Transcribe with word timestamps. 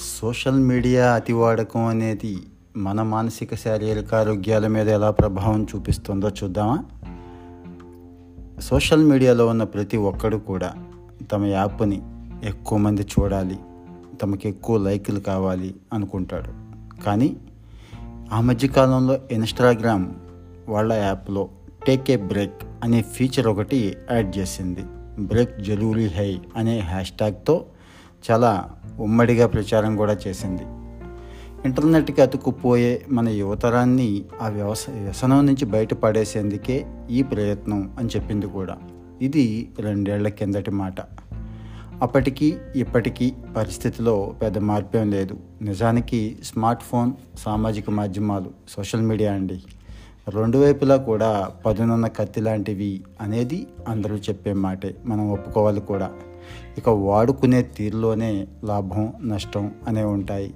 Social 0.00 0.60
media 0.60 1.12
అతి 1.12 1.32
వాడకం 1.32 1.84
అనేది 1.84 2.38
మన 2.76 3.02
మానసిక 3.02 3.54
శారీరక 3.54 4.14
ఆరోగ్యాల 4.14 4.66
మీద 4.66 4.88
ఎలా 4.88 5.10
ప్రభావం 5.10 5.66
చూపిస్తుందో 5.74 6.28
చూద్దామా? 6.28 6.84
సోషల్ 8.60 9.04
మీడియాలో 9.04 9.46
ఉన్న 9.46 9.62
ప్రతి 9.62 9.96
ఒక్కడు 9.96 10.36
కూడా 10.36 10.74
తమ 11.32 11.44
యాప్ని 11.44 12.02
ఎక్కువ 12.44 12.78
మంది 12.78 13.02
చూడాలి 13.02 13.58
తమకు 14.22 14.48
ఎక్కువ 14.48 14.76
లైకులు 14.76 15.20
కావాలి 15.20 15.74
అనుకుంటాడు. 15.92 16.50
కానీ 17.02 17.36
ఆ 18.32 18.40
మధ్యకాలంలో 18.40 19.18
ఇన్స్టాగ్రామ్ 19.32 20.06
వాళ్ళ 20.68 20.92
యాప్లో 20.92 21.48
టేక్ 21.86 22.10
ఏ 22.10 22.16
బ్రేక్ 22.16 22.54
అనే 22.82 23.02
ఫీచర్ 23.02 23.46
ఒకటి 23.46 23.96
యాడ్ 24.12 24.36
చేసింది. 24.36 24.80
బ్రేక్ 25.20 25.60
జరూరీ 25.60 26.06
హై 26.06 26.40
అనే 26.56 26.78
హ్యాష్ 26.78 27.12
ట్యాగ్తో 27.12 27.64
చాలా 28.30 28.70
ఉమ్మడిగా 29.00 29.46
ప్రచారం 29.46 29.96
కూడా 29.96 30.16
చేసింది. 30.28 30.62
ఇంటర్నెట్కి 31.64 32.22
అతుక్కుపోయే 32.22 33.04
మన 33.08 33.28
యువతరాన్ని 33.28 34.24
ఆ 34.42 34.48
వ్యవస 34.48 34.90
వ్యసనం 34.90 35.46
నుంచి 35.46 35.64
బయటపడేసేందుకే 35.64 36.86
ఈ 37.10 37.22
ప్రయత్నం 37.22 37.96
అని 37.98 38.08
చెప్పింది 38.08 38.46
కూడా. 38.46 38.76
ఇది 39.22 39.70
రెండేళ్ళ 39.78 40.28
కిందటి 40.28 40.70
మాట. 40.70 40.94
అప్పటికీ 42.02 42.56
ఇప్పటికీ 42.76 43.32
పరిస్థితిలో 43.56 44.34
పెద్ద 44.42 44.58
మార్పేం 44.58 45.10
లేదు. 45.10 45.36
నిజానికి 45.62 46.38
స్మార్ట్ 46.44 46.82
ఫోన్ 46.82 47.12
సామాజిక 47.38 47.90
మాధ్యమాలు 47.90 48.50
సోషల్ 48.68 49.02
మీడియా 49.02 49.32
అండి. 49.32 49.62
రెండు 50.28 50.58
వైపులా 50.58 50.96
కూడా 50.96 51.50
పదునున్న 51.66 52.06
కత్తి 52.06 52.40
లాంటివి 52.40 53.02
అనేది 53.20 53.66
అందరూ 53.88 54.16
చెప్పే 54.16 54.52
మాటే. 54.52 54.96
మనం 55.04 55.32
ఒప్పుకోవాలి 55.32 55.80
కూడా. 55.80 56.10
ఇక 56.78 56.88
వాడుకునే 56.88 57.62
తీరులోనే 57.62 58.46
లాభం 58.64 59.12
నష్టం 59.24 59.72
అనేవి 59.88 60.10
ఉంటాయి. 60.10 60.54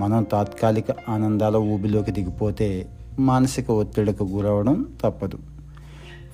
మనం 0.00 0.22
తాత్కాలిక 0.22 0.84
ఆనందాల 1.08 1.56
ఊబిలోకి 1.56 2.10
దిగిపోతే 2.10 2.86
మానసిక 3.18 3.70
ఒత్తిడికి 3.70 4.24
గురవడం 4.24 4.86
తప్పదు. 5.04 5.38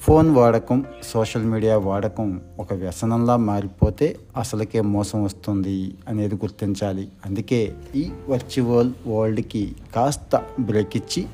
ఫోన్ 0.00 0.30
వాడకం 0.30 0.84
సోషల్ 1.02 1.44
మీడియా 1.44 1.78
వాడకం 1.78 2.40
ఒక 2.58 2.74
వ్యసనంలా 2.74 3.36
మారిపోతే 3.36 4.16
అసలుకే 4.36 4.80
మోసం 4.80 5.24
వస్తుంది 5.24 5.94
అనేది 6.08 6.34
గుర్తించాలి. 6.34 7.08
అందుకే 7.26 7.74
ఈ 7.94 8.10
వర్చువల్ 8.28 8.92
వరల్డ్కి 9.08 9.76
కాస్త 9.94 10.42
బ్రేక్ 10.60 10.96
ఇచ్చి 10.96 11.26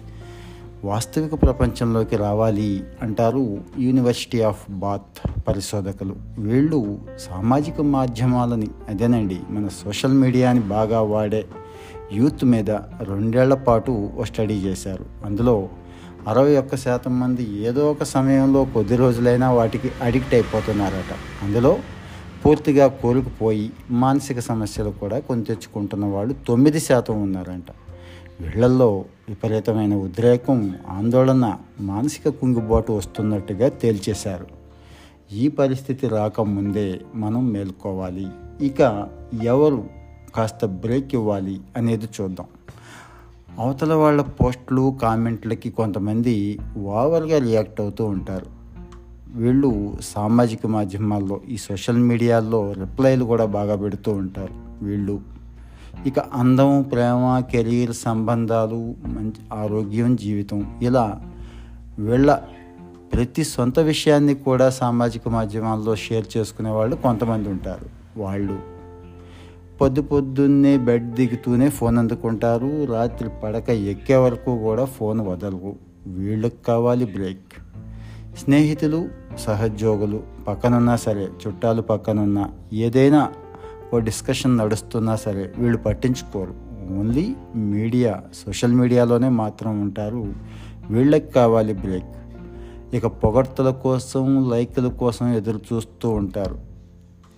వాస్తవిక 0.84 1.42
ప్రపంచంలోకి 1.42 2.16
రావాలి 2.16 2.84
అంటారు 3.02 3.60
యూనివర్సిటీ 3.78 4.42
ఆఫ్ 4.42 4.70
బాత్ 4.70 5.28
పరిశోధకులు. 5.48 6.16
వీళ్ళు 6.38 6.98
సామాజిక 7.18 7.80
మాధ్యమాలని 7.80 8.68
అదేనండి 8.88 9.40
మన 9.50 9.68
సోషల్ 9.68 10.12
మీడియాని 10.12 10.60
బాగా 10.60 11.00
వాడే 11.00 11.44
యూత్ 12.12 12.44
మీద 12.44 12.70
రెండేళ్ళ 13.02 13.54
పాటు 13.54 14.10
ఓ 14.18 14.24
స్టడీ 14.24 14.54
చేశారు. 14.54 15.04
అందులో 15.24 15.68
అరవై 16.28 16.56
ఒక్క 16.56 16.76
శాతం 16.76 17.20
మంది 17.20 17.58
ఏదో 17.58 17.90
ఒక 17.90 18.02
సమయంలో 18.02 18.64
కొద్ది 18.64 18.96
రోజులైనా 18.96 19.52
వాటికి 19.52 19.90
అడిక్ట్ 20.02 20.34
అయిపోతున్నారట. 20.34 21.44
అందులో 21.44 21.78
పూర్తిగా 22.46 22.86
కోలుకుపోయి 22.86 23.70
మానసిక 23.90 24.38
సమస్యలు 24.38 24.90
కూడా 24.90 25.18
కొని 25.18 25.44
తెచ్చుకుంటున్న 25.44 26.04
వాళ్ళు 26.04 26.34
తొమ్మిది 26.48 26.80
శాతం 26.80 27.22
ఉన్నారంట. 27.22 27.64
వీళ్ళల్లో 28.41 29.05
విపరీతమైన 29.28 29.94
ఉద్రేకం 29.94 30.75
ఆందోళన 30.89 31.56
మానసిక 31.81 32.28
కుంగుబాటు 32.28 32.92
వస్తున్నట్టుగా 32.92 33.69
తేల్చేశారు. 33.69 34.47
ఈ 35.33 35.48
పరిస్థితి 35.48 36.08
రాకముందే 36.08 37.00
మనం 37.14 37.53
మేల్కోవాలి. 37.53 38.27
ఇక 38.61 39.08
ఎవరు 39.42 39.84
కాస్త 40.34 40.64
బ్రేక్ 40.64 41.14
ఇవ్వాలి 41.14 41.61
అనేది 41.77 42.08
చూద్దాం. 42.20 42.47
అవతల 43.58 43.95
వాళ్ళ 43.95 44.20
పోస్టులు 44.20 44.98
కామెంట్లకి 45.02 45.70
కొంతమంది 45.70 46.58
ఓవర్గా 46.79 47.39
రియాక్ట్ 47.39 47.80
అవుతూ 47.80 48.05
ఉంటారు. 48.05 48.46
వీళ్ళు 49.33 49.96
సామాజిక 50.01 50.67
మాధ్యమాల్లో 50.67 51.41
ఈ 51.48 51.57
సోషల్ 51.57 51.98
మీడియాల్లో 51.98 52.73
రిప్లైలు 52.73 53.24
కూడా 53.24 53.45
బాగా 53.45 53.77
పెడుతూ 53.77 54.12
ఉంటారు. 54.12 54.85
వీళ్ళు 54.85 55.37
ఇక 56.06 56.18
అందం 56.18 56.82
ప్రేమ 56.92 57.42
కెరీర్ 57.52 57.92
సంబంధాలు 57.92 58.94
మంచి 59.06 59.40
ఆరోగ్యం 59.52 60.16
జీవితం 60.16 60.78
ఇలా 60.82 61.20
వీళ్ళ 61.98 62.38
ప్రతి 63.12 63.44
సొంత 63.44 63.78
విషయాన్ని 63.78 64.34
కూడా 64.34 64.70
సామాజిక 64.70 65.28
మాధ్యమాల్లో 65.28 65.96
షేర్ 65.96 66.26
చేసుకునే 66.36 66.70
వాళ్ళు 66.70 66.96
కొంతమంది 66.96 67.48
ఉంటారు. 67.48 67.86
వాళ్ళు 68.20 68.58
పొద్దు 69.80 70.00
పొద్దున్నే 70.00 70.76
బెడ్ 70.76 71.14
దిగుతూనే 71.14 71.68
ఫోన్ 71.68 71.98
అందుకుంటారు. 71.98 72.84
రాత్రి 72.84 73.28
పడక 73.44 73.70
ఎక్కే 73.70 74.16
వరకు 74.16 74.58
కూడా 74.58 74.84
ఫోన్ 74.84 75.20
వదలవు 75.20 75.76
వీళ్ళకి 76.06 76.56
కావాలి 76.68 77.05
బ్రేక్. 77.05 77.52
స్నేహితులు 78.38 79.08
సహోద్యోగులు 79.38 80.22
పక్కనున్నా 80.48 80.96
సరే 80.96 81.28
చుట్టాలు 81.46 81.82
పక్కనున్నా 81.82 82.50
ఏదైనా 82.72 83.30
ఓ 83.94 83.98
డిస్కషన్ 83.98 84.58
నడుస్తున్నా 84.58 85.16
సరే 85.16 85.52
వీళ్ళు 85.58 85.78
పట్టించుకోరు. 85.78 86.54
ఓన్లీ 86.98 87.36
మీడియా 87.56 88.20
సోషల్ 88.34 88.72
మీడియాలోనే 88.72 89.28
మాత్రం 89.28 89.80
ఉంటారు. 89.80 90.34
వీళ్ళకి 90.90 91.32
కావాలి 91.32 91.72
బ్రేక్. 91.72 92.06
ఇక 92.94 93.06
పొగడ్తల 93.06 93.70
కోసం 93.70 94.50
లైక్ల 94.50 94.88
కోసం 94.88 95.32
ఎదురు 95.32 95.60
చూస్తూ 95.72 96.08
ఉంటారు. 96.10 96.58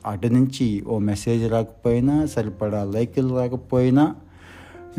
అటు 0.06 0.26
నుంచి 0.26 0.84
ఓ 0.88 0.98
మెసేజ్ 0.98 1.52
రాకపోయినా 1.52 2.26
సరిపడా 2.26 2.84
లైకులు 2.84 3.38
రాకపోయినా 3.38 4.14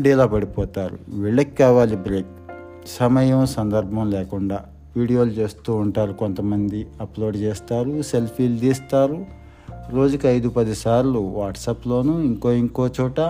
డీలా 0.00 0.26
పడిపోతారు. 0.26 0.98
వీళ్ళకి 1.08 1.56
కావాలి 1.56 1.96
బ్రేక్. 1.96 2.26
సమయం 2.86 3.46
సందర్భం 3.46 4.10
లేకుండా 4.10 4.60
వీడియోలు 4.96 5.30
చేస్తూ 5.30 5.74
ఉంటారు 5.74 6.12
కొంతమంది. 6.12 6.86
అప్లోడ్ 7.00 7.36
చేస్తారు 7.36 8.02
సెల్ఫీలు 8.02 8.58
తీస్తారు. 8.58 9.41
రోజుకి 9.90 10.28
ఐదు 10.28 10.48
పది 10.48 10.74
సార్లు 10.74 11.18
వాట్సాప్లోను 11.18 12.20
ఇంకో 12.20 12.52
ఇంకో 12.52 12.88
చోట 13.00 13.20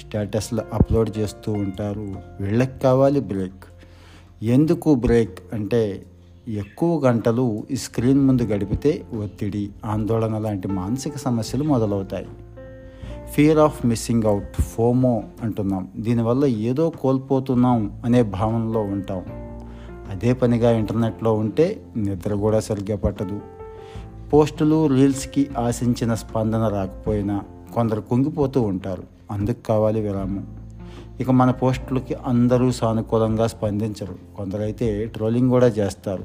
స్టేటస్లు 0.00 0.62
అప్లోడ్ 0.72 1.18
చేస్తూ 1.18 1.52
ఉంటారు. 1.52 2.14
వీళ్ళకి 2.40 2.78
కావాలి 2.78 3.20
బ్రేక్. 3.20 3.64
ఎందుకు 4.42 4.94
బ్రేక్ 4.94 5.38
అంటే 5.52 6.02
ఎక్కువ 6.48 6.98
గంటలు 6.98 7.66
ఈ 7.70 7.76
స్క్రీన్ 7.76 8.20
ముందు 8.20 8.42
గడిపితే 8.42 9.04
ఒత్తిడి 9.24 9.70
ఆందోళన 9.84 10.38
లాంటి 10.38 10.68
మానసిక 10.68 11.16
సమస్యలు 11.16 11.64
మొదలవుతాయి. 11.64 12.26
Fear 13.32 13.58
of 13.58 13.86
missing 13.86 14.22
out 14.22 14.62
FOMO 14.62 15.22
అంటున్నాం. 15.42 15.88
దీనివల్ల 15.96 16.44
ఏదో 16.44 16.90
కోల్పోతున్నాం 16.90 18.02
అనే 18.04 18.22
భావనలో 18.22 18.80
ఉంటాం. 18.80 19.22
అదే 20.10 20.32
పనిగా 20.32 20.70
ఇంటర్నెట్లో 20.70 21.32
ఉంటే 21.32 21.86
నిద్ర 21.96 22.34
కూడా 22.34 22.60
సరిగ్గా 22.60 22.96
పట్టదు. 22.96 23.53
పోస్టులు 24.32 24.86
రీల్స్కి 24.86 25.50
ఆశించిన 25.58 26.14
స్పందన 26.14 26.68
రాకపోయినా 26.68 27.40
కొందరు 27.74 28.00
కుంగిపోతూ 28.00 28.60
ఉంటారు. 28.60 29.02
అందుకు 29.30 29.66
కావాలి 29.66 30.00
విరామం. 30.00 30.46
ఇక 31.20 31.30
మన 31.30 31.50
పోస్టులకి 31.50 32.14
అందరూ 32.14 32.72
సానుకూలంగా 32.72 33.46
స్పందించరు. 33.46 34.14
కొందరైతే 34.36 35.04
ట్రోలింగ్ 35.04 35.50
కూడా 35.50 35.66
చేస్తారు. 35.66 36.24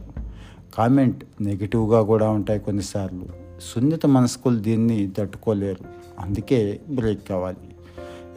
కామెంట్ 0.77 1.23
నెగిటివ్గా 1.41 2.01
కూడా 2.01 2.29
ఉంటాయి 2.29 2.59
కొన్నిసార్లు. 2.59 3.25
సున్నిత 3.73 4.05
మనస్కులు 4.05 4.59
దీన్ని 4.59 5.11
తట్టుకోలేరు. 5.17 5.85
అందుకే 6.19 6.79
బ్రేక్ 6.89 7.27
కావాలి. 7.29 7.57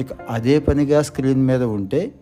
ఇక 0.01 0.07
అదే 0.31 0.59
పనిగా 0.59 1.03
స్క్రీన్ 1.03 1.47
మీద 1.47 1.63
ఉంటే 1.63 2.15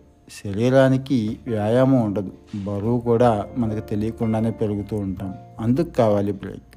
శరీరానికి 0.45 1.37
వ్యాయామం 1.47 2.05
ఉండదు. 2.05 2.31
బరువు 2.55 2.99
కూడా 2.99 3.45
మనకు 3.57 3.87
తెలియకుండానే 3.87 4.51
పెరుగుతూ 4.51 4.95
ఉంటాం. 4.95 5.33
అందుకు 5.59 5.89
కావాలి 5.89 6.31
బ్రేక్. 6.31 6.70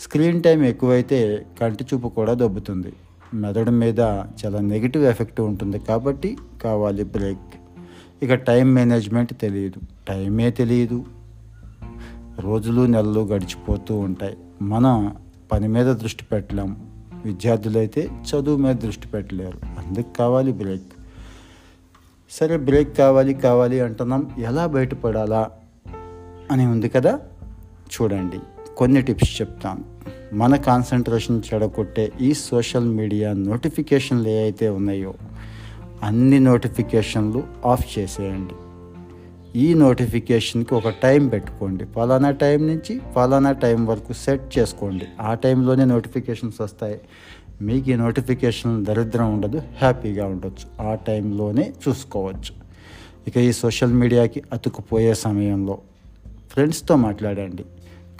స్క్రీన్ 0.00 0.42
టైం 0.42 0.62
ఎక్కువైతే 0.62 1.46
కంటి 1.60 1.84
చూపు 1.84 2.08
కూడా 2.08 2.34
దొబ్బుతుంది. 2.34 2.92
మెదడు 3.34 3.70
మీద 3.70 4.00
చాలా 4.00 4.60
నెగిటివ్ 4.60 5.04
ఎఫెక్ట్ 5.04 5.40
ఉంటుంది 5.40 5.78
కాబట్టి 5.78 6.36
కావాలి 6.62 7.04
బ్రేక్. 7.04 7.56
ఇక 8.22 8.34
టైం 8.34 8.74
మేనేజ్మెంట్ 8.74 9.40
తెలియదు. 9.40 9.80
టైమే 10.08 10.50
తెలియదు. 10.50 11.04
రోజులు 12.40 12.86
నెలలు 12.86 13.20
గడిచిపోతూ 13.20 13.96
ఉంటాయి. 13.96 14.36
మనం 14.62 15.16
పని 15.52 15.68
మీద 15.68 15.86
దృష్టి 15.86 16.24
పెట్టలేం. 16.24 16.76
విద్యార్థులైతే 17.24 18.10
చదువు 18.30 18.56
మీద 18.56 18.76
దృష్టి 18.76 19.08
పెట్టలేరు. 19.08 19.58
అందుకు 19.66 20.12
కావాలి 20.12 20.52
బ్రేక్. 20.52 20.92
సరే 22.30 22.56
బ్రేక్ 22.56 22.96
కావాలి 22.98 23.34
కావాలి 23.34 23.80
అంటున్నాం. 23.80 24.30
ఎలా 24.38 24.66
బయటపడాలా 24.66 25.50
అని 26.50 26.66
ఉంది 26.66 26.88
కదా? 26.88 27.20
చూడండి. 27.94 28.38
కొన్ని 28.76 29.02
టిప్స్ 29.02 29.40
చెప్తాను. 29.40 29.84
మన 30.34 30.56
కాన్సన్ట్రేషన్ 30.56 31.42
చెడగొట్టే 31.54 32.12
ఈ 32.20 32.34
సోషల్ 32.34 32.88
మీడియా 32.88 33.32
నోటిఫికేషన్లు 33.32 34.28
ఏవైతే 34.28 34.68
ఉన్నాయో 34.68 35.14
అన్ని 36.02 36.40
నోటిఫికేషన్లు 36.40 37.42
ఆఫ్ 37.66 37.98
చేసేయండి. 37.98 38.54
ఈ 39.58 39.74
నోటిఫికేషన్కి 39.74 40.74
ఒక 40.74 40.88
టైం 40.88 41.28
పెట్టుకోండి. 41.28 41.84
ఫలానా 41.84 42.30
టైం 42.30 42.66
నుంచి 42.66 43.00
ఫలానా 43.14 43.52
టైం 43.52 43.86
వరకు 43.86 44.12
సెట్ 44.12 44.58
చేసుకోండి. 44.58 45.04
ఆ 45.20 45.34
టైంలోనే 45.34 45.84
నోటిఫికేషన్స్ 45.84 46.60
వస్తాయి. 46.60 47.00
మీకు 47.62 47.90
ఈ 47.90 47.94
నోటిఫికేషన్ 47.94 48.84
దరిద్రం 48.84 49.34
ఉండదు 49.34 49.58
హ్యాపీగా 49.58 50.26
ఉండొచ్చు. 50.26 50.86
ఆ 50.86 50.94
టైంలోనే 50.94 51.72
చూసుకోవచ్చు. 51.88 52.64
ఇక 53.26 53.36
ఈ 53.36 53.52
సోషల్ 53.52 53.92
మీడియాకి 53.92 54.42
అతుకుపోయే 54.52 55.14
సమయంలో 55.14 55.78
ఫ్రెండ్స్తో 56.52 56.96
మాట్లాడండి. 56.96 57.64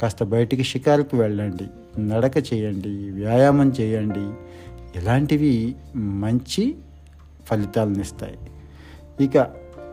కాస్త 0.01 0.23
బయటికి 0.23 0.65
షికారుకు 0.65 1.17
వెళ్ళండి 1.17 1.67
నడక 2.01 2.55
చేయండి 2.55 3.11
వ్యాయామం 3.11 3.69
చేయండి. 3.81 4.25
ఇలాంటివి 4.99 5.77
మంచి 5.97 6.75
ఫలితాలను 7.47 8.01
ఇస్తాయి. 8.01 8.39
ఇక 9.25 9.37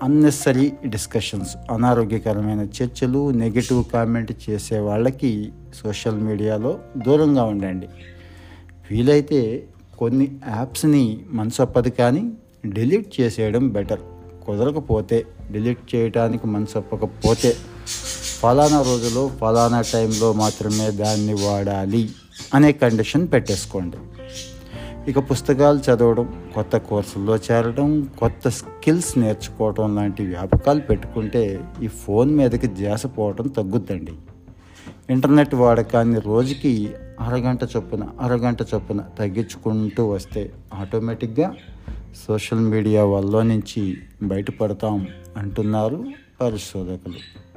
అన్నెసరీ 0.03 0.71
డిస్కషన్స్ 0.85 1.57
అనారోగ్యకరమైన 1.71 2.59
చర్చలు 2.59 3.31
నెగిటివ్ 3.31 3.83
కామెంట్ 3.93 4.31
చేసే 4.49 4.79
వాళ్ళకి 4.79 5.51
సోషల్ 5.83 6.19
మీడియాలో 6.19 6.79
దూరంగా 6.97 7.43
ఉండండి. 7.43 7.87
వీలైతే 8.91 9.63
కొన్ని 9.97 10.39
యాప్స్ని 10.47 11.19
మనసొప్పదు 11.29 11.89
కానీ 11.89 12.31
డిలీట్ 12.65 13.21
చేసేయడం 13.21 13.69
బెటర్ 13.69 13.99
కుదరకపోతే 14.45 15.25
డిలీట్ 15.51 15.95
చేయడానికి 15.95 16.47
మనసొప్పకపోతే 16.47 17.55
ఫలానా 18.41 18.81
రోజులో 18.81 19.27
ఫలానా 19.27 19.81
టైంలో 19.81 20.33
మాత్రమే 20.33 20.91
దాన్ని 20.91 21.33
వాడాలి 21.33 22.09
అనే 22.53 22.71
కండిషన్ 22.71 23.27
పెట్టేసుకోండి. 23.33 23.97
ఇక 25.11 25.31
పుస్తకాలు 25.31 25.79
చదవడం 25.79 26.49
కొత్త 26.55 26.77
కోర్సుల్లో 26.77 27.35
చేరడం 27.35 28.09
కొత్త 28.19 28.49
స్కిల్స్ 28.49 29.17
నేర్చుకోవడం 29.17 29.95
లాంటి 29.95 30.25
వ్యాపకాలు 30.25 30.79
పెట్టుకుంటే 30.79 31.63
ఈ 31.83 31.87
ఫోన్ 31.87 32.31
మీదకి 32.31 32.67
ధ్యాస 32.67 33.05
పోవడం 33.05 33.47
తగ్గుద్దండి. 33.47 34.11
ఇంటర్నెట్ 35.09 35.55
వాడకాన్ని 35.55 36.19
రోజుకి 36.19 36.89
అరగంట 37.19 37.63
చొప్పున 37.63 38.07
అరగంట 38.21 38.61
చొప్పున 38.61 39.01
తగ్గించుకుంటూ 39.19 40.07
వస్తే 40.07 40.51
ఆటోమేటిక్గా 40.73 41.55
సోషల్ 42.27 42.59
మీడియా 42.59 43.05
వల్ల 43.05 43.41
నుంచి 43.41 43.97
బయటపడతాం 44.23 45.07
అంటున్నారు 45.37 46.05
పరిశోధకులు. 46.41 47.50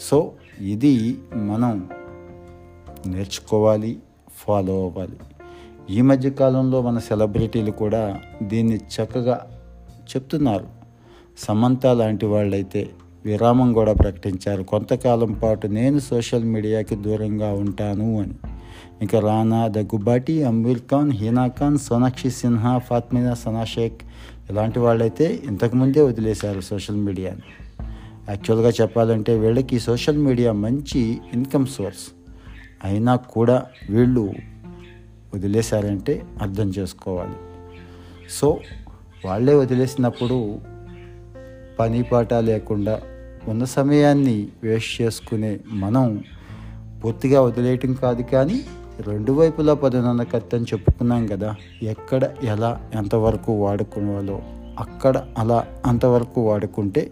సో 0.00 0.32
ఇది 0.60 1.18
మనం 1.34 1.88
నేర్చుకోవాలి 3.06 3.98
ఫాలో 4.32 4.82
అవ్వాలి. 4.82 5.16
ఈ 5.90 6.00
మధ్య 6.00 6.30
కాలంలో 6.30 6.82
మన 6.82 6.98
సెలబ్రిటీలు 6.98 7.70
కూడా 7.70 8.20
దీన్ని 8.42 8.76
చక్కగా 8.76 9.46
చెప్తున్నారు. 10.00 10.66
సమంత 11.38 11.86
లాంటి 11.86 12.26
వాళ్ళైతే 12.26 12.90
విరామం 13.24 13.72
కూడా 13.72 13.92
ప్రకటించారు. 13.92 14.62
కొంతకాలం 14.62 15.32
పాటు 15.32 15.66
నేను 15.66 15.98
సోషల్ 15.98 16.44
మీడియాకి 16.44 16.94
దూరంగా 16.94 17.52
ఉంటాను 17.52 18.22
అని. 18.22 18.34
ఇంకా 19.00 19.20
రానా 19.20 19.68
దగ్గుబాటి 19.68 20.44
అమీర్ 20.44 20.78
ఖాన్ 20.78 21.12
హీనా 21.12 21.46
ఖాన్ 21.46 21.78
సోనాక్షి 21.78 22.30
సిన్హా 22.30 22.78
ఫాత్మినా 22.78 23.34
సనా 23.34 23.64
షేక్ 23.64 24.02
ఇలాంటి 24.50 24.78
వాళ్ళైతే 24.78 25.42
ఇంతకుముందే 25.44 26.00
వదిలేశారు 26.00 26.60
సోషల్ 26.60 26.96
మీడియాని. 26.96 27.63
యాక్చువల్గా 28.28 28.68
చెప్పాలంటే 28.68 29.38
వీళ్ళకి 29.38 29.80
సోషల్ 29.80 30.18
మీడియా 30.18 30.52
మంచి 30.52 31.18
ఇన్కమ్ 31.32 31.66
సోర్స్. 31.66 32.06
అయినా 32.84 33.16
కూడా 33.16 33.66
వీళ్ళు 33.90 34.32
వదిలేశారంటే 35.34 36.22
అర్థం 36.42 36.68
చేసుకోవాలి. 36.70 37.34
సో 38.30 38.60
వాళ్ళే 39.24 39.54
వదిలేసినప్పుడు 39.54 40.58
పని 41.78 42.02
పాట 42.02 42.34
లేకుండా 42.34 43.00
ఉన్న 43.48 43.64
సమయాన్ని 43.64 44.48
వేస్ట్ 44.62 45.02
చేసుకునే 45.02 45.60
మనం 45.70 46.24
పూర్తిగా 47.04 47.42
వదిలేయటం 47.42 47.94
కాదు 47.94 48.22
కానీ 48.22 48.60
రెండు 49.00 49.32
వైపులా 49.32 49.74
పదునన్న 49.74 50.22
కత్తని 50.22 50.64
చెప్పుకున్నాం 50.64 51.26
కదా 51.26 51.56
ఎక్కడ 51.82 52.30
ఎలా 52.42 52.80
ఎంతవరకు 52.94 53.52
వాడుకోవాలో 53.52 54.42
అక్కడ 54.78 55.26
అలా 55.38 55.66
అంతవరకు 55.86 56.48
వాడుకుంటే 56.48 57.10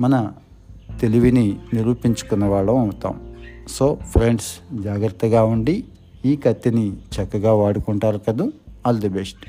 మన 0.00 0.32
తెలివిని 1.00 1.58
నిరూపించుకున్న 1.74 2.44
వాళ్ళం 2.44 2.76
అవుతాం. 2.76 3.36
సో 3.68 3.98
ఫ్రెండ్స్ 4.10 4.82
జాగ్రత్తగా 4.82 5.44
ఉండి 5.44 5.84
ఈ 6.26 6.36
కత్తిని 6.36 6.92
చక్కగా 6.92 7.54
వాడుకుంటారు 7.54 8.18
కదా. 8.18 8.50
All 8.86 8.98
the 8.98 9.08
best. 9.08 9.46